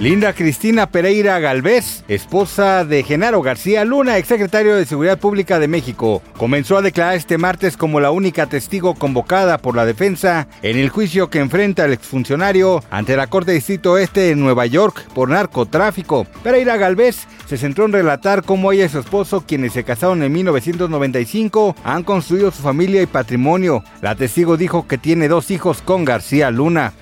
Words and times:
Linda 0.00 0.32
Cristina 0.32 0.86
Pereira 0.86 1.38
Galvez, 1.40 2.04
esposa 2.08 2.86
de 2.86 3.02
Genaro 3.02 3.42
García 3.42 3.84
Luna, 3.84 4.16
exsecretario 4.16 4.74
de 4.74 4.86
Seguridad 4.86 5.18
Pública 5.18 5.58
de 5.58 5.68
México, 5.68 6.22
comenzó 6.38 6.78
a 6.78 6.82
declarar 6.82 7.16
este 7.16 7.36
martes 7.36 7.76
como 7.76 8.00
la 8.00 8.10
única 8.10 8.46
testigo 8.46 8.94
convocada 8.94 9.58
por 9.58 9.76
la 9.76 9.84
defensa 9.84 10.48
en 10.62 10.78
el 10.78 10.88
juicio 10.88 11.28
que 11.28 11.40
enfrenta 11.40 11.84
el 11.84 11.92
exfuncionario 11.92 12.82
ante 12.90 13.14
la 13.14 13.26
Corte 13.26 13.52
Distrito 13.52 13.98
Este 13.98 14.20
de 14.20 14.36
Nueva 14.36 14.64
York 14.64 15.06
por 15.12 15.28
narcotráfico. 15.28 16.26
Pereira 16.42 16.78
Galvez 16.78 17.26
se 17.46 17.58
centró 17.58 17.84
en 17.84 17.92
relatar 17.92 18.42
cómo 18.42 18.72
ella 18.72 18.86
y 18.86 18.88
su 18.88 19.00
esposo, 19.00 19.44
quienes 19.46 19.74
se 19.74 19.84
casaron 19.84 20.22
en 20.22 20.32
1995, 20.32 21.76
han 21.84 22.04
construido 22.04 22.50
su 22.50 22.62
familia 22.62 23.02
y 23.02 23.06
patrimonio. 23.06 23.84
La 24.00 24.14
testigo 24.14 24.56
dijo 24.56 24.88
que 24.88 24.96
tiene 24.96 25.28
dos 25.28 25.50
hijos 25.50 25.82
con 25.82 26.06
García 26.06 26.50
Luna. 26.50 26.94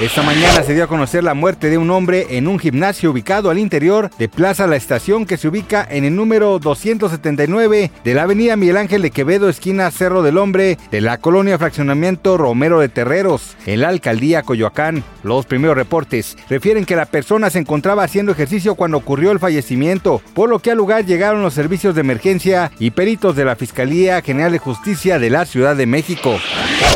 Esta 0.00 0.22
mañana 0.22 0.62
se 0.62 0.74
dio 0.74 0.84
a 0.84 0.88
conocer 0.88 1.24
la 1.24 1.32
muerte 1.32 1.70
de 1.70 1.78
un 1.78 1.90
hombre 1.90 2.26
en 2.30 2.48
un 2.48 2.58
gimnasio 2.58 3.10
ubicado 3.10 3.48
al 3.48 3.58
interior 3.58 4.10
de 4.18 4.28
Plaza 4.28 4.66
La 4.66 4.76
Estación 4.76 5.24
que 5.24 5.38
se 5.38 5.48
ubica 5.48 5.86
en 5.90 6.04
el 6.04 6.14
número 6.14 6.58
279 6.58 7.90
de 8.04 8.14
la 8.14 8.24
avenida 8.24 8.56
Miguel 8.56 8.76
Ángel 8.76 9.00
de 9.00 9.10
Quevedo, 9.10 9.48
esquina 9.48 9.90
Cerro 9.90 10.22
del 10.22 10.36
Hombre, 10.36 10.76
de 10.90 11.00
la 11.00 11.18
colonia 11.18 11.58
Fraccionamiento 11.58 12.36
Romero 12.36 12.80
de 12.80 12.90
Terreros, 12.90 13.56
en 13.64 13.80
la 13.80 13.88
alcaldía 13.88 14.42
Coyoacán. 14.42 15.02
Los 15.22 15.46
primeros 15.46 15.76
reportes 15.76 16.36
refieren 16.50 16.84
que 16.84 16.94
la 16.94 17.06
persona 17.06 17.48
se 17.50 17.58
encontraba 17.58 18.04
haciendo 18.04 18.32
ejercicio 18.32 18.74
cuando 18.74 18.98
ocurrió 18.98 19.32
el 19.32 19.38
fallecimiento, 19.38 20.20
por 20.34 20.50
lo 20.50 20.58
que 20.58 20.72
al 20.72 20.76
lugar 20.76 21.06
llegaron 21.06 21.42
los 21.42 21.54
servicios 21.54 21.94
de 21.94 22.02
emergencia 22.02 22.70
y 22.78 22.90
peritos 22.90 23.34
de 23.34 23.44
la 23.44 23.56
Fiscalía 23.56 24.20
General 24.20 24.52
de 24.52 24.58
Justicia 24.58 25.18
de 25.18 25.30
la 25.30 25.46
Ciudad 25.46 25.74
de 25.74 25.86
México. 25.86 26.36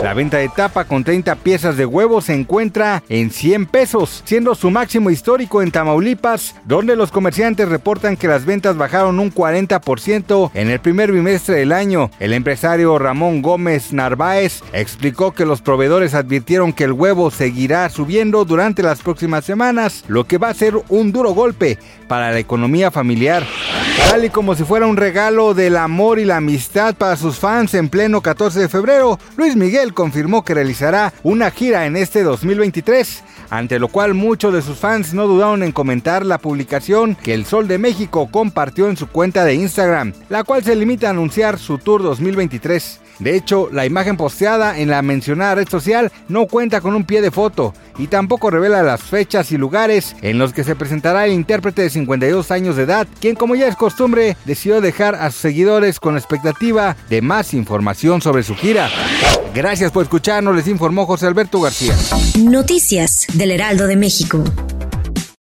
La 0.03 0.15
venta 0.15 0.37
de 0.37 0.49
tapa 0.49 0.85
con 0.85 1.05
30 1.05 1.35
piezas 1.37 1.77
de 1.77 1.87
huevo 1.87 2.21
se 2.21 2.35
encuentra 2.35 2.70
en 3.09 3.31
100 3.31 3.67
pesos, 3.67 4.23
siendo 4.25 4.55
su 4.55 4.71
máximo 4.71 5.11
histórico 5.11 5.63
en 5.63 5.73
Tamaulipas, 5.73 6.55
donde 6.65 6.95
los 6.95 7.11
comerciantes 7.11 7.69
reportan 7.69 8.17
que 8.17 8.29
las 8.29 8.45
ventas 8.45 8.77
bajaron 8.77 9.19
un 9.19 9.33
40% 9.33 10.51
en 10.55 10.71
el 10.71 10.81
primer 10.81 11.11
bimestre 11.11 11.57
del 11.57 11.73
año. 11.73 12.11
El 12.21 12.33
empresario 12.33 12.99
Ramón 12.99 13.43
Gómez 13.43 13.93
Narváez 13.93 14.63
explicó 14.73 15.33
que 15.33 15.45
los 15.45 15.63
proveedores 15.63 16.15
advirtieron 16.15 16.73
que 16.73 16.85
el 16.85 16.93
huevo 16.93 17.31
seguirá 17.31 17.89
subiendo 17.89 18.45
durante 18.45 18.83
las 18.83 19.01
próximas 19.01 19.45
semanas, 19.45 20.05
lo 20.07 20.27
que 20.27 20.39
va 20.39 20.49
a 20.49 20.55
ser 20.55 20.75
un 20.89 21.13
duro 21.13 21.33
golpe 21.33 21.79
para 22.07 22.31
la 22.31 22.39
economía 22.39 22.91
familiar. 22.91 23.45
Tal 23.97 24.25
y 24.25 24.31
como 24.31 24.55
si 24.55 24.65
fuera 24.65 24.87
un 24.87 24.97
regalo 24.97 25.55
del 25.55 25.77
amor 25.77 26.19
y 26.19 26.25
la 26.25 26.37
amistad 26.37 26.95
para 26.95 27.17
sus 27.17 27.39
fans 27.39 27.75
en 27.75 27.89
pleno 27.89 28.21
14 28.21 28.61
de 28.61 28.69
febrero, 28.69 29.19
Luis 29.37 29.57
Miguel 29.57 29.95
confirmó 29.95 30.45
que 30.45 30.55
realizará 30.55 31.13
una 31.23 31.51
gira 31.51 31.87
en 31.87 31.97
este 31.97 32.23
2023, 32.23 33.23
ante 33.51 33.79
lo 33.79 33.89
cual 33.89 34.15
muchos 34.15 34.53
de 34.53 34.63
sus 34.63 34.79
fans 34.79 35.15
no 35.15 35.27
dudaron 35.27 35.63
en 35.63 35.73
comentar 35.73 36.25
la 36.25 36.39
publicación 36.39 37.17
que 37.17 37.35
el 37.35 37.47
Sol 37.47 37.69
de 37.69 37.79
México 37.79 38.29
compartió 38.31 38.89
en 38.89 38.97
su 38.97 39.09
cuenta 39.09 39.45
de 39.45 39.55
Instagram, 39.55 40.13
la 40.29 40.45
cual 40.45 40.65
se 40.65 40.77
limita 40.77 41.09
a 41.09 41.11
anunciar 41.11 41.59
su 41.59 41.79
tour 41.79 42.03
2023. 42.03 43.01
De 43.21 43.37
hecho, 43.37 43.69
la 43.71 43.85
imagen 43.85 44.17
posteada 44.17 44.79
en 44.79 44.89
la 44.89 45.03
mencionada 45.03 45.57
red 45.57 45.69
social 45.69 46.11
no 46.29 46.47
cuenta 46.47 46.81
con 46.81 46.95
un 46.95 47.05
pie 47.05 47.21
de 47.21 47.31
foto 47.31 47.75
y 47.99 48.07
tampoco 48.07 48.51
revela 48.51 48.83
las 48.83 49.03
fechas 49.03 49.53
y 49.53 49.57
lugares 49.57 50.17
en 50.23 50.39
los 50.39 50.53
que 50.53 50.65
se 50.65 50.77
presentará 50.77 51.27
el 51.27 51.33
intérprete 51.33 51.83
de 51.83 51.91
52 51.91 52.51
años 52.51 52.77
de 52.77 52.83
edad, 52.85 53.07
quien 53.21 53.37
como 53.37 53.55
ya 53.55 53.69
es 53.69 53.77
costumbre 53.77 54.37
decidió 54.45 54.81
dejar 54.81 55.15
a 55.15 55.31
sus 55.31 55.41
seguidores 55.41 56.01
con 56.01 56.15
la 56.15 56.21
expectativa 56.21 56.97
de 57.09 57.23
más 57.23 57.55
información 57.55 58.21
sobre 58.21 58.43
su 58.43 58.55
gira. 58.55 58.91
Gracias 59.55 59.91
por 59.91 60.05
escucharnos, 60.05 60.55
les 60.55 60.69
informó 60.69 61.07
José 61.07 61.27
Alberto 61.27 61.61
García. 61.61 61.95
Noticias 62.39 63.27
del 63.35 63.51
Heraldo 63.51 63.87
de 63.87 63.97
México. 63.97 64.45